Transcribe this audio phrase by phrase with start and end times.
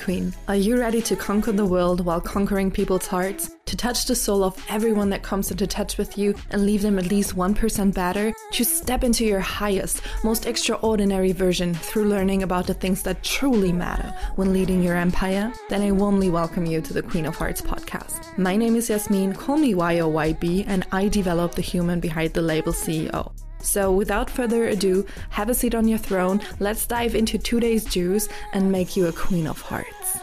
[0.00, 0.34] Queen.
[0.48, 3.54] Are you ready to conquer the world while conquering people's hearts?
[3.66, 6.98] To touch the soul of everyone that comes into touch with you and leave them
[6.98, 8.32] at least 1% better?
[8.52, 13.72] To step into your highest, most extraordinary version through learning about the things that truly
[13.72, 15.52] matter when leading your empire?
[15.68, 18.36] Then I warmly welcome you to the Queen of Hearts podcast.
[18.38, 22.72] My name is Yasmin, call me YOYB, and I develop the human behind the label
[22.72, 23.32] CEO.
[23.62, 26.40] So, without further ado, have a seat on your throne.
[26.58, 30.18] Let's dive into today's juice and make you a queen of hearts.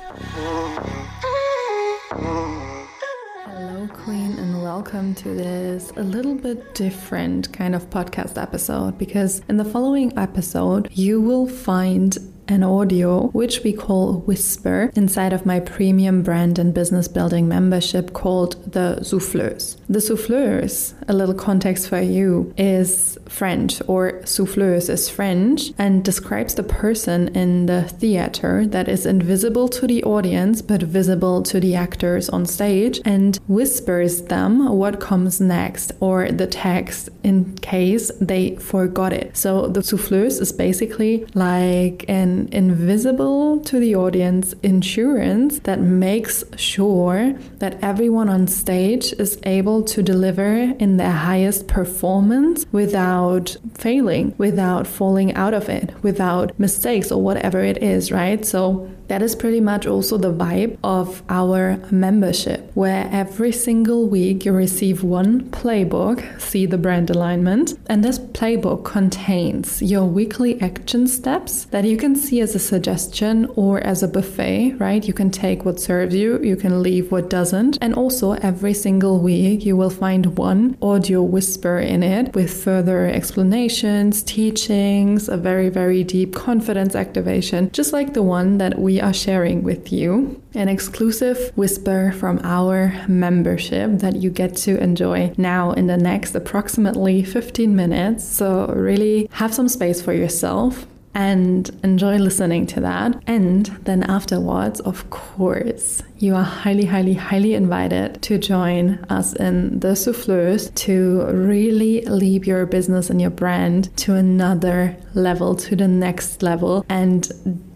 [3.45, 9.41] Hello, Queen, and welcome to this a little bit different kind of podcast episode because
[9.49, 12.17] in the following episode, you will find
[12.47, 18.13] an audio, which we call Whisper, inside of my premium brand and business building membership
[18.13, 19.77] called the Souffleuse.
[19.89, 26.55] The Souffleuse, a little context for you, is French, or souffleuse is French, and describes
[26.55, 31.75] the person in the theater that is invisible to the audience but visible to the
[31.75, 38.55] actors on stage and whispers them what comes next or the text in case they
[38.55, 39.35] forgot it.
[39.35, 47.33] So the souffleuse is basically like an invisible to the audience insurance that makes sure
[47.59, 54.85] that everyone on stage is able to deliver in their highest performance without failing, without
[54.85, 58.45] falling out of it, without mistakes or whatever it is, right?
[58.45, 64.45] So that is pretty much also the vibe of our membership, where every single week
[64.45, 71.07] you receive one playbook, see the brand alignment, and this playbook contains your weekly action
[71.07, 75.07] steps that you can see as a suggestion or as a buffet, right?
[75.07, 79.19] You can take what serves you, you can leave what doesn't, and also every single
[79.19, 85.69] week you will find one audio whisper in it with further explanations, teachings, a very,
[85.69, 90.69] very deep confidence activation, just like the one that we are sharing with you an
[90.69, 97.23] exclusive whisper from our membership that you get to enjoy now in the next approximately
[97.23, 98.23] 15 minutes.
[98.23, 100.85] So, really have some space for yourself
[101.17, 103.19] and enjoy listening to that.
[103.25, 109.79] And then afterwards, of course, you are highly, highly, highly invited to join us in
[109.79, 115.87] the Souffleuse to really lead your business and your brand to another level, to the
[115.87, 117.31] next level, and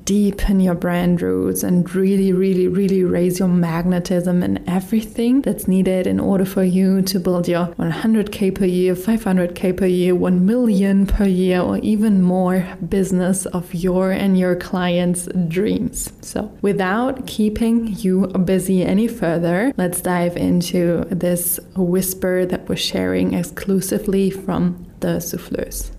[0.06, 6.08] deepen your brand roots and really, really, really raise your magnetism and everything that's needed
[6.08, 11.06] in order for you to build your 100k per year, 500k per year, 1 million
[11.06, 16.12] per year, or even more business of your and your clients' dreams.
[16.22, 23.34] So, without keeping you busy any further, let's dive into this whisper that we're sharing
[23.34, 25.92] exclusively from the souffleuse.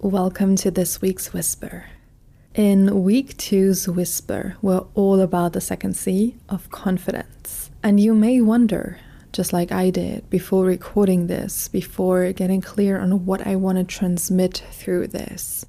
[0.00, 1.86] Welcome to this week's whisper.
[2.58, 7.70] In week two's whisper, we're all about the second C of confidence.
[7.84, 8.98] And you may wonder,
[9.30, 13.84] just like I did before recording this, before getting clear on what I want to
[13.84, 15.66] transmit through this.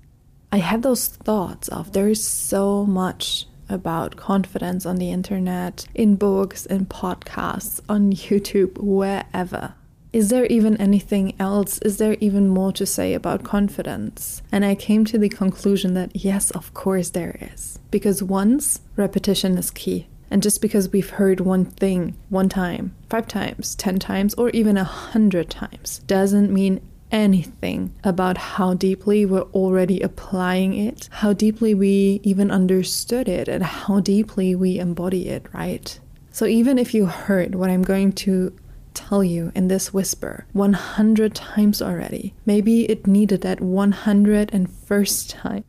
[0.52, 6.16] I had those thoughts of there is so much about confidence on the internet, in
[6.16, 9.76] books, in podcasts, on YouTube, wherever.
[10.12, 11.78] Is there even anything else?
[11.80, 14.42] Is there even more to say about confidence?
[14.52, 17.78] And I came to the conclusion that yes, of course there is.
[17.92, 20.08] Because once, repetition is key.
[20.32, 24.78] And just because we've heard one thing one time, five times, ten times, or even
[24.78, 26.82] a hundred times, doesn't mean
[27.12, 33.64] anything about how deeply we're already applying it, how deeply we even understood it, and
[33.64, 36.00] how deeply we embody it, right?
[36.32, 38.56] So even if you heard what I'm going to
[38.94, 42.34] tell you in this whisper 100 times already.
[42.46, 45.64] Maybe it needed that 101st time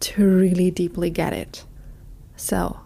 [0.00, 1.64] to really deeply get it.
[2.36, 2.80] So,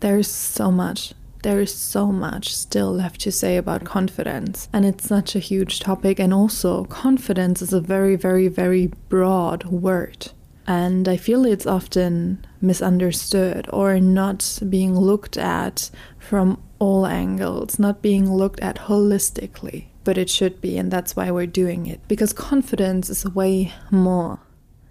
[0.00, 1.14] there's so much
[1.44, 5.78] there is so much still left to say about confidence, and it's such a huge
[5.78, 6.18] topic.
[6.18, 10.32] And also, confidence is a very, very, very broad word.
[10.66, 18.02] And I feel it's often misunderstood or not being looked at from all angles, not
[18.02, 19.86] being looked at holistically.
[20.04, 22.00] But it should be, and that's why we're doing it.
[22.08, 24.40] Because confidence is way more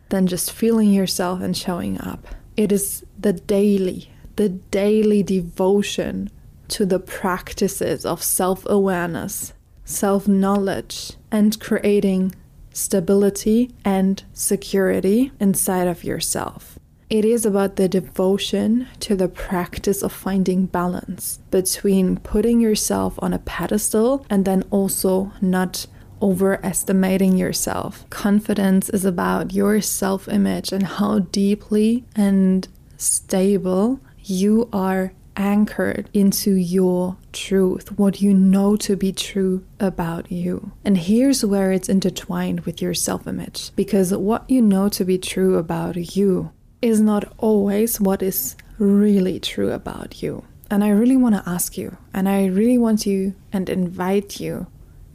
[0.10, 2.28] than just feeling yourself and showing up.
[2.58, 6.32] It is the daily, the daily devotion
[6.70, 9.54] to the practices of self awareness,
[9.86, 12.34] self knowledge, and creating
[12.74, 16.80] stability and security inside of yourself.
[17.10, 23.34] It is about the devotion to the practice of finding balance between putting yourself on
[23.34, 25.86] a pedestal and then also not
[26.22, 28.10] overestimating yourself.
[28.10, 32.68] Confidence is about your self image and how deeply and
[32.98, 40.72] stable you are anchored into your truth, what you know to be true about you.
[40.86, 45.18] And here's where it's intertwined with your self image, because what you know to be
[45.18, 46.52] true about you
[46.84, 50.44] is not always what is really true about you.
[50.70, 54.68] And I really want to ask you, and I really want you and invite you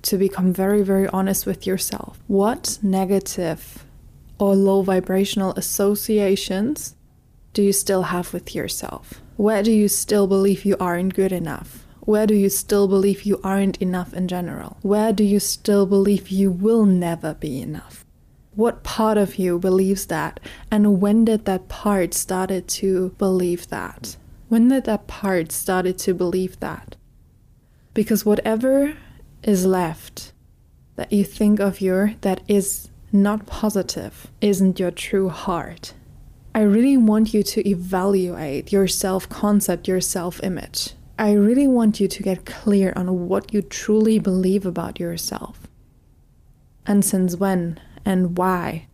[0.02, 2.18] to become very, very honest with yourself.
[2.26, 3.84] What negative
[4.38, 6.94] or low vibrational associations
[7.52, 9.20] do you still have with yourself?
[9.36, 11.84] Where do you still believe you aren't good enough?
[12.00, 14.78] Where do you still believe you aren't enough in general?
[14.80, 18.06] Where do you still believe you will never be enough?
[18.58, 20.40] What part of you believes that?
[20.68, 24.16] And when did that part started to believe that?
[24.48, 26.96] When did that part started to believe that?
[27.94, 28.96] Because whatever
[29.44, 30.32] is left
[30.96, 35.94] that you think of your that is not positive isn't your true heart.
[36.52, 40.94] I really want you to evaluate your self concept, your self image.
[41.16, 45.68] I really want you to get clear on what you truly believe about yourself.
[46.88, 47.78] And since when
[48.08, 48.86] and why,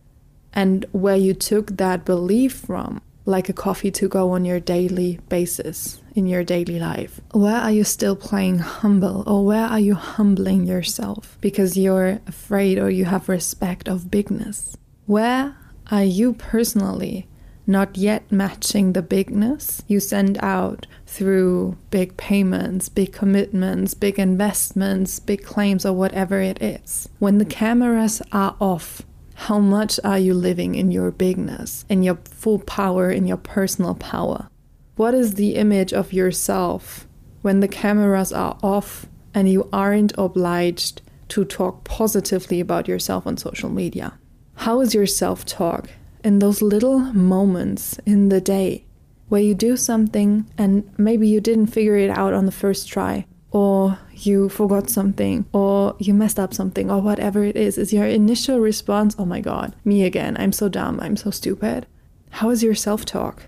[0.51, 5.21] and where you took that belief from, like a coffee to go on your daily
[5.29, 7.21] basis in your daily life.
[7.31, 12.77] Where are you still playing humble, or where are you humbling yourself because you're afraid
[12.77, 14.75] or you have respect of bigness?
[15.05, 15.55] Where
[15.89, 17.29] are you personally
[17.67, 25.19] not yet matching the bigness you send out through big payments, big commitments, big investments,
[25.19, 27.09] big claims, or whatever it is.
[27.19, 29.01] When the cameras are off,
[29.35, 33.95] how much are you living in your bigness, in your full power, in your personal
[33.95, 34.49] power?
[34.95, 37.05] What is the image of yourself
[37.41, 43.35] when the cameras are off and you aren't obliged to talk positively about yourself on
[43.35, 44.17] social media?
[44.55, 45.89] How is your self talk?
[46.25, 48.83] In those little moments in the day
[49.29, 53.25] where you do something and maybe you didn't figure it out on the first try,
[53.51, 58.05] or you forgot something, or you messed up something, or whatever it is, is your
[58.05, 61.85] initial response, oh my god, me again, I'm so dumb, I'm so stupid.
[62.31, 63.47] How is your self talk?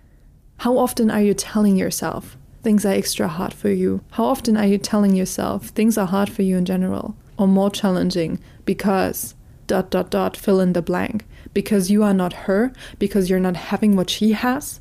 [0.58, 4.02] How often are you telling yourself things are extra hard for you?
[4.12, 7.72] How often are you telling yourself things are hard for you in general, or more
[7.72, 9.34] challenging because
[9.66, 11.26] dot dot dot fill in the blank?
[11.58, 14.80] Because you are not her, because you're not having what she has,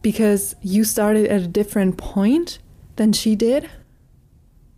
[0.00, 2.60] because you started at a different point
[2.94, 3.68] than she did?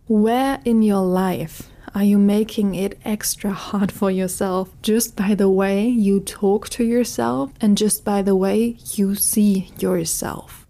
[0.07, 5.47] Where in your life are you making it extra hard for yourself just by the
[5.47, 10.65] way you talk to yourself and just by the way you see yourself?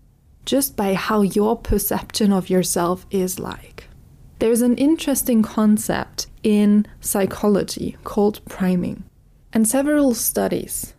[0.45, 3.85] Just by how your perception of yourself is like.
[4.39, 9.05] There's an interesting concept in psychology called priming.
[9.57, 10.93] And several studies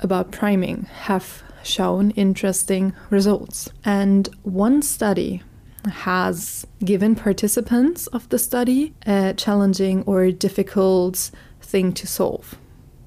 [0.00, 3.70] about priming have shown interesting results.
[3.82, 5.42] And one study
[5.90, 11.30] has given participants of the study a challenging or difficult
[11.62, 12.58] thing to solve,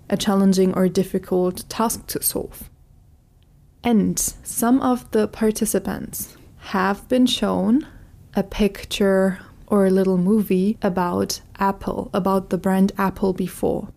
[0.09, 2.71] a challenging or difficult task to solve.
[3.83, 6.35] And some of the participants
[6.73, 7.85] have been shown
[8.33, 9.37] a picture
[9.67, 13.89] or a little movie about Apple, about the brand Apple before.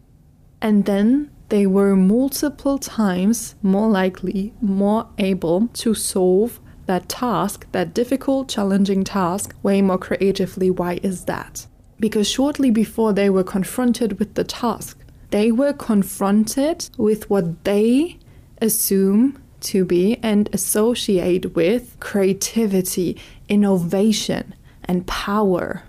[0.61, 7.95] And then they were multiple times more likely, more able to solve that task, that
[7.95, 10.71] difficult, challenging task, way more creatively.
[10.71, 11.67] Why is that?
[11.99, 14.99] Because shortly before they were confronted with the task,
[15.31, 18.19] they were confronted with what they
[18.61, 23.17] assume to be and associate with creativity,
[23.49, 25.83] innovation, and power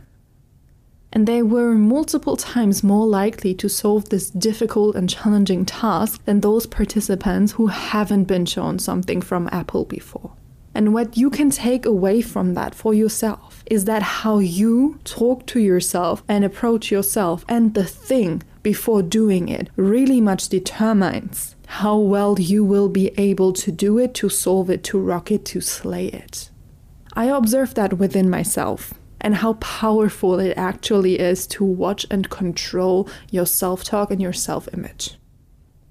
[1.12, 6.42] and they were multiple times more likely to solve this difficult and challenging task than
[6.42, 10.34] those participants who haven't been shown something from Apple before.
[10.76, 15.48] And what you can take away from that for yourself is that how you talk
[15.48, 21.98] to yourself and approach yourself and the thing before doing it really much determines how
[21.98, 25.62] well you will be able to do it, to solve it, to rock it, to
[25.62, 26.52] slay it.
[27.14, 33.10] I observe that within myself and how powerful it actually is to watch and control
[33.32, 35.18] your self talk and your self image.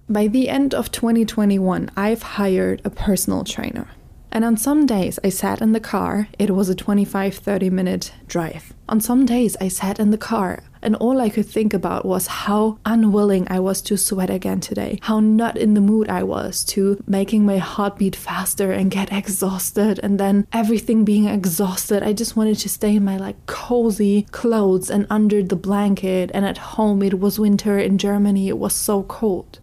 [0.09, 3.89] By the end of 2021, I've hired a personal trainer.
[4.31, 8.13] And on some days I sat in the car, it was a 25 30 minute
[8.27, 8.75] drive.
[8.89, 12.27] On some days I sat in the car and all I could think about was
[12.27, 16.65] how unwilling I was to sweat again today, how not in the mood I was
[16.67, 22.03] to making my heart beat faster and get exhausted, and then everything being exhausted.
[22.03, 26.45] I just wanted to stay in my like cozy clothes and under the blanket, and
[26.45, 29.61] at home it was winter in Germany, it was so cold.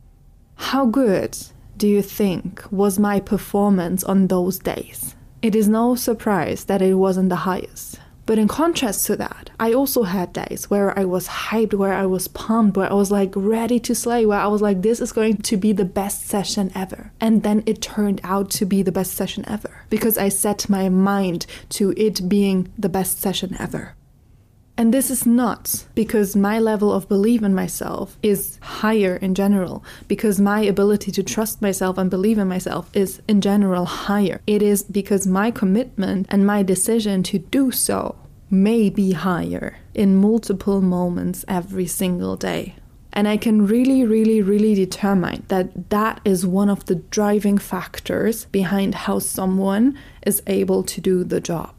[0.56, 1.38] How good
[1.78, 5.16] do you think was my performance on those days?
[5.42, 8.00] It is no surprise that it wasn't the highest.
[8.26, 12.06] But in contrast to that, I also had days where I was hyped, where I
[12.06, 15.12] was pumped, where I was like ready to slay, where I was like, this is
[15.12, 17.12] going to be the best session ever.
[17.20, 20.90] And then it turned out to be the best session ever because I set my
[20.90, 23.96] mind to it being the best session ever.
[24.76, 29.84] And this is not because my level of belief in myself is higher in general,
[30.08, 34.42] because my ability to trust myself and believe in myself is in general higher.
[34.48, 38.16] It is because my commitment and my decision to do so
[38.50, 42.76] may be higher in multiple moments every single day.
[43.16, 48.46] And I can really, really, really determine that that is one of the driving factors
[48.46, 51.76] behind how someone is able to do the job.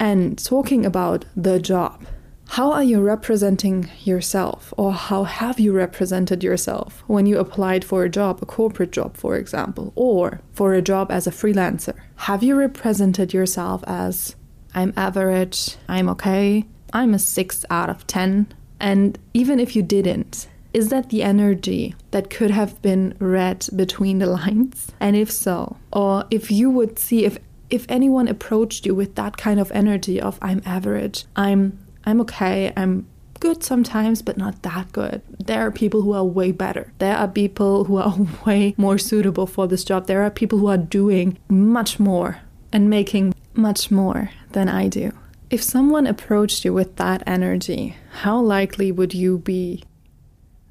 [0.00, 2.06] And talking about the job,
[2.52, 8.04] how are you representing yourself, or how have you represented yourself when you applied for
[8.04, 11.94] a job, a corporate job, for example, or for a job as a freelancer?
[12.16, 14.34] Have you represented yourself as
[14.74, 18.46] I'm average, I'm okay, I'm a 6 out of 10?
[18.80, 24.20] And even if you didn't, is that the energy that could have been read between
[24.20, 24.90] the lines?
[25.00, 27.38] And if so, or if you would see if
[27.70, 31.78] if anyone approached you with that kind of energy of I'm average, I'm
[32.08, 32.72] I'm okay.
[32.74, 33.06] I'm
[33.38, 35.20] good sometimes, but not that good.
[35.38, 36.90] There are people who are way better.
[37.00, 40.06] There are people who are way more suitable for this job.
[40.06, 42.40] There are people who are doing much more
[42.72, 45.12] and making much more than I do.
[45.50, 49.84] If someone approached you with that energy, how likely would you be,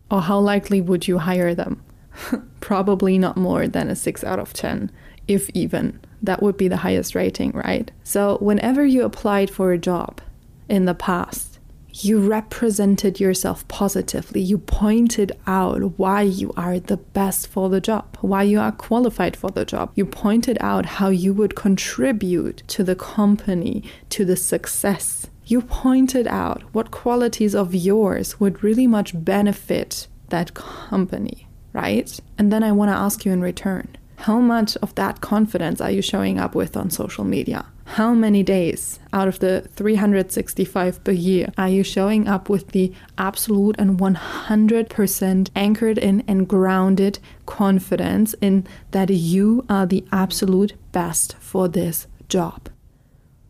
[0.10, 1.84] or how likely would you hire them?
[2.62, 4.90] Probably not more than a 6 out of 10,
[5.28, 6.00] if even.
[6.24, 7.92] That would be the highest rating, right?
[8.04, 10.20] So, whenever you applied for a job,
[10.70, 11.60] in the past.
[12.00, 14.40] You represented yourself positively.
[14.40, 19.36] You pointed out why you are the best for the job, why you are qualified
[19.36, 19.92] for the job.
[19.96, 25.28] You pointed out how you would contribute to the company, to the success.
[25.46, 32.20] You pointed out what qualities of yours would really much benefit that company, right?
[32.38, 35.92] And then I want to ask you in return how much of that confidence are
[35.92, 37.66] you showing up with on social media?
[37.96, 42.94] How many days out of the 365 per year are you showing up with the
[43.18, 47.18] absolute and 100% anchored in and grounded
[47.48, 52.70] confidence in that you are the absolute best for this job?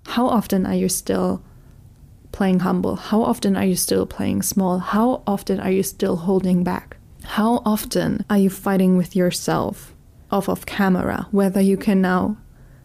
[0.06, 1.44] How often are you still
[2.32, 2.96] playing humble?
[2.96, 4.80] How often are you still playing small?
[4.80, 6.96] How often are you still holding back?
[7.24, 9.94] How often are you fighting with yourself
[10.32, 12.38] off of camera, whether you can now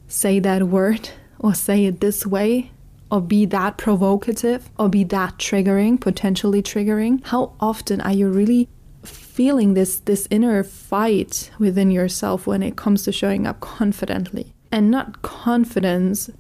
[0.09, 1.11] say that word
[1.43, 2.71] or say it this way
[3.11, 7.23] or be that provocative or be that triggering, potentially triggering?
[7.27, 8.69] How often are you really
[9.05, 14.55] feeling this this inner fight within yourself when it comes to showing up confidently?
[14.71, 16.31] And not confidence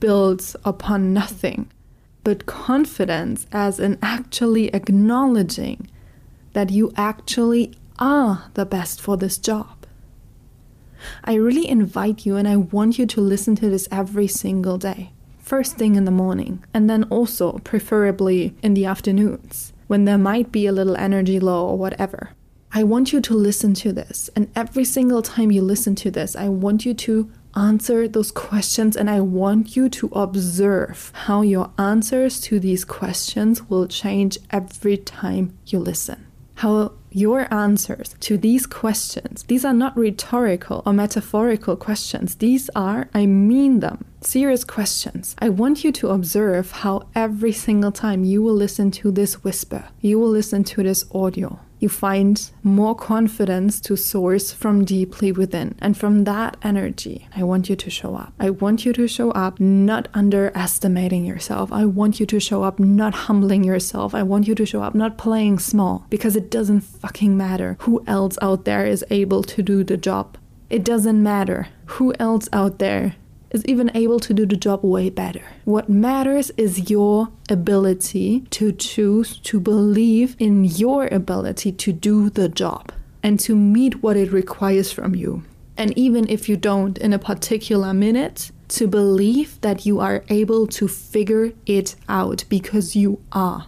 [0.00, 1.70] builds upon nothing,
[2.22, 5.90] but confidence as in actually acknowledging
[6.54, 9.83] that you actually are the best for this job
[11.24, 15.12] I really invite you and I want you to listen to this every single day.
[15.38, 20.50] First thing in the morning, and then also preferably in the afternoons when there might
[20.50, 22.30] be a little energy low or whatever.
[22.72, 26.34] I want you to listen to this, and every single time you listen to this,
[26.34, 31.70] I want you to answer those questions and I want you to observe how your
[31.78, 36.26] answers to these questions will change every time you listen.
[36.56, 42.34] How your answers to these questions, these are not rhetorical or metaphorical questions.
[42.34, 45.36] These are, I mean them, serious questions.
[45.38, 49.84] I want you to observe how every single time you will listen to this whisper,
[50.00, 55.74] you will listen to this audio, you find more confidence to source from deeply within.
[55.80, 58.32] And from that energy, I want you to show up.
[58.38, 61.72] I want you to show up not underestimating yourself.
[61.72, 64.14] I want you to show up not humbling yourself.
[64.14, 68.02] I want you to show up not playing small because it doesn't fucking matter who
[68.06, 70.38] else out there is able to do the job.
[70.70, 73.16] It doesn't matter who else out there
[73.54, 75.44] is even able to do the job way better.
[75.64, 82.48] What matters is your ability to choose to believe in your ability to do the
[82.48, 82.92] job
[83.22, 85.44] and to meet what it requires from you.
[85.76, 90.66] And even if you don't in a particular minute, to believe that you are able
[90.66, 93.66] to figure it out because you are.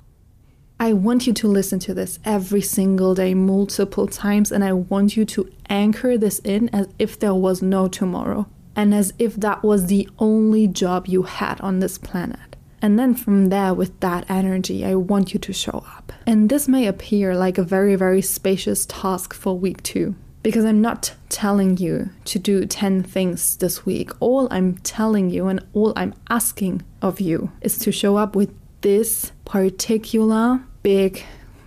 [0.81, 5.17] I want you to listen to this every single day, multiple times, and I want
[5.17, 8.47] you to anchor this in as if there was no tomorrow
[8.77, 12.57] and as if that was the only job you had on this planet.
[12.83, 16.13] And then from there, with that energy, I want you to show up.
[16.27, 20.81] And this may appear like a very, very spacious task for week two, Because I'm
[20.81, 24.11] not telling you to do 10 things this week.
[24.21, 28.55] All I'm telling you and all I'm asking of you is to show up with
[28.83, 31.25] this particular big,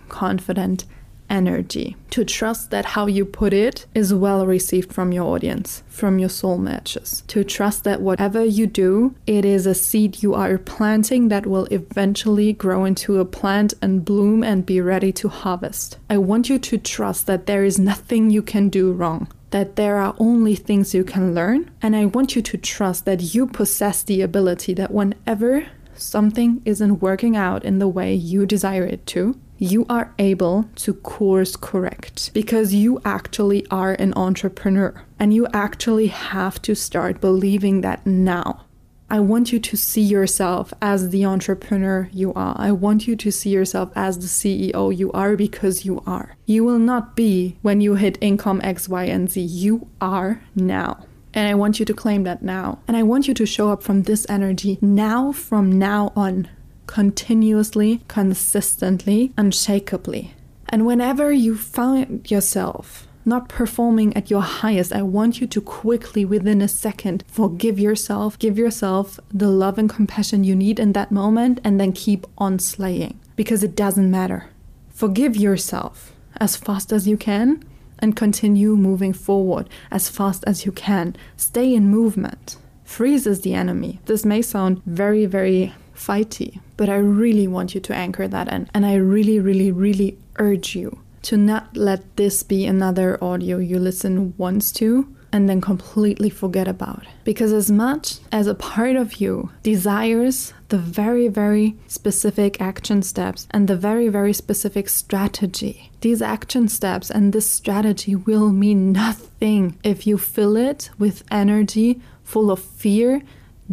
[0.08, 0.86] confident
[1.30, 1.96] energy.
[2.10, 6.28] To trust that how you put it is well received from your audience, from your
[6.28, 7.22] soul matches.
[7.28, 11.66] To trust that whatever you do, it is a seed you are planting that will
[11.66, 15.98] eventually grow into a plant and bloom and be ready to harvest.
[16.10, 19.96] I want you to trust that there is nothing you can do wrong that there
[19.96, 21.68] are only things you can learn.
[21.82, 27.00] And I want you to trust that you possess the ability that whenever something isn't
[27.00, 32.32] working out in the way you desire it to, you are able to course correct
[32.32, 38.64] because you actually are an entrepreneur and you actually have to start believing that now.
[39.10, 42.54] I want you to see yourself as the entrepreneur you are.
[42.58, 46.36] I want you to see yourself as the CEO you are because you are.
[46.46, 49.42] You will not be when you hit income X, Y, and Z.
[49.42, 51.04] You are now.
[51.34, 52.78] And I want you to claim that now.
[52.88, 56.48] And I want you to show up from this energy now, from now on
[56.90, 60.32] continuously, consistently, unshakably.
[60.68, 66.24] And whenever you find yourself not performing at your highest, I want you to quickly,
[66.24, 71.12] within a second, forgive yourself, give yourself the love and compassion you need in that
[71.12, 74.46] moment, and then keep on slaying because it doesn't matter.
[74.88, 77.62] Forgive yourself as fast as you can
[78.00, 81.14] and continue moving forward as fast as you can.
[81.36, 82.56] Stay in movement.
[82.82, 84.00] Freeze is the enemy.
[84.06, 85.72] This may sound very, very
[86.06, 86.60] fighty.
[86.76, 88.68] But I really want you to anchor that in.
[88.74, 93.78] And I really, really, really urge you to not let this be another audio you
[93.78, 97.04] listen once to and then completely forget about.
[97.24, 103.46] Because as much as a part of you desires the very, very specific action steps
[103.50, 109.78] and the very, very specific strategy, these action steps and this strategy will mean nothing
[109.84, 113.22] if you fill it with energy full of fear,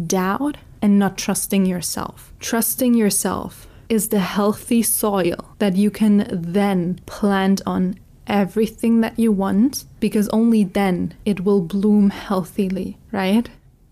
[0.06, 2.32] doubt, and not trusting yourself.
[2.40, 9.32] Trusting yourself is the healthy soil that you can then plant on everything that you
[9.32, 13.48] want because only then it will bloom healthily, right?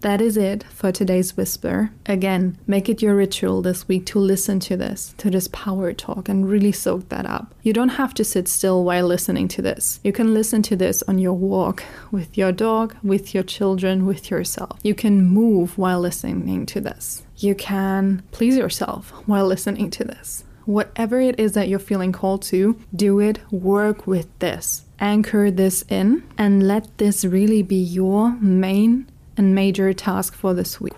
[0.07, 1.91] That is it for today's whisper.
[2.07, 6.29] Again, make it your ritual this week to listen to this, to this power talk,
[6.29, 7.53] and really soak that up.
[7.65, 9.99] You don't have to sit still while listening to this.
[10.05, 14.31] You can listen to this on your walk, with your dog, with your children, with
[14.31, 14.79] yourself.
[14.85, 17.25] You can move while listening to this.
[17.39, 20.45] You can please yourself while listening to this.
[20.67, 24.85] Whatever it is that you're feeling called to, do it, work with this.
[25.01, 30.81] Anchor this in and let this really be your main and major task for this
[30.81, 30.95] week.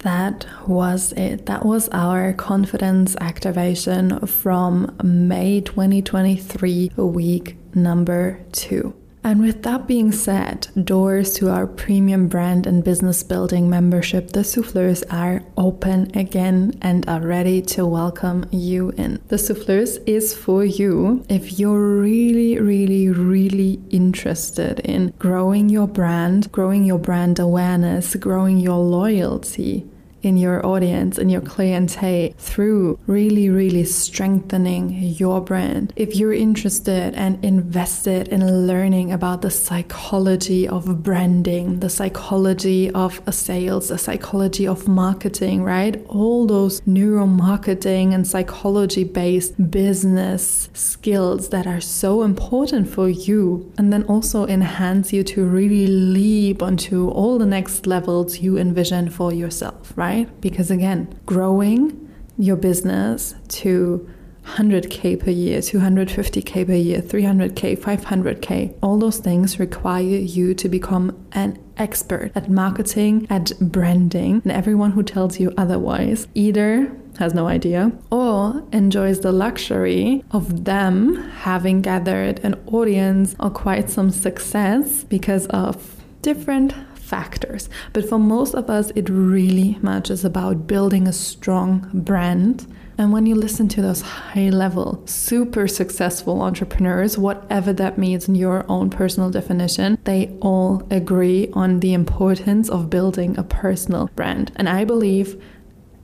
[0.00, 1.46] That was it.
[1.46, 8.97] That was our confidence activation from May 2023, week number two.
[9.24, 14.44] And with that being said, doors to our premium brand and business building membership, the
[14.44, 19.20] Souffleuse, are open again and are ready to welcome you in.
[19.28, 26.50] The Souffleuse is for you if you're really, really, really interested in growing your brand,
[26.52, 29.86] growing your brand awareness, growing your loyalty
[30.22, 35.92] in your audience and your clientele through really, really strengthening your brand.
[35.96, 43.20] If you're interested and invested in learning about the psychology of branding, the psychology of
[43.30, 46.04] sales, the psychology of marketing, right?
[46.08, 53.92] All those neuromarketing and psychology based business skills that are so important for you and
[53.92, 59.32] then also enhance you to really leap onto all the next levels you envision for
[59.32, 60.07] yourself, right?
[60.08, 60.40] Right?
[60.40, 61.80] Because again, growing
[62.38, 64.08] your business to
[64.56, 71.06] 100k per year, 250k per year, 300k, 500k, all those things require you to become
[71.32, 77.46] an expert at marketing, at branding, and everyone who tells you otherwise either has no
[77.48, 81.16] idea or enjoys the luxury of them
[81.48, 86.72] having gathered an audience or quite some success because of different
[87.08, 87.68] factors.
[87.92, 89.78] But for most of us, it really
[90.10, 92.66] is about building a strong brand.
[92.98, 98.34] And when you listen to those high level, super successful entrepreneurs, whatever that means in
[98.34, 104.52] your own personal definition, they all agree on the importance of building a personal brand.
[104.56, 105.42] And I believe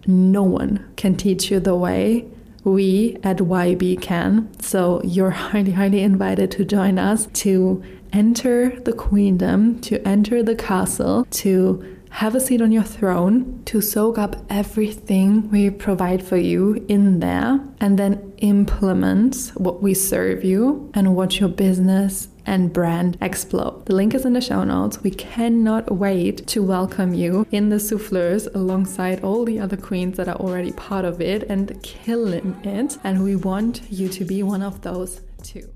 [0.06, 2.26] no one can teach you the way
[2.62, 4.48] we at YB can.
[4.60, 7.82] So you're highly, highly invited to join us to
[8.14, 13.80] enter the queendom, to enter the castle, to have a seat on your throne, to
[13.80, 20.44] soak up everything we provide for you in there, and then implement what we serve
[20.44, 23.84] you and watch your business and brand explode.
[23.86, 25.02] The link is in the show notes.
[25.02, 30.28] We cannot wait to welcome you in the souffleuse alongside all the other queens that
[30.28, 32.96] are already part of it and killing it.
[33.02, 35.73] And we want you to be one of those too.